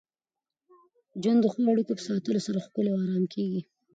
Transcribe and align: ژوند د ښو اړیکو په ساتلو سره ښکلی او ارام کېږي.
ژوند 1.21 1.39
د 1.41 1.45
ښو 1.53 1.59
اړیکو 1.73 1.93
په 1.97 2.03
ساتلو 2.07 2.45
سره 2.47 2.63
ښکلی 2.65 2.89
او 2.91 2.99
ارام 3.03 3.25
کېږي. 3.33 3.61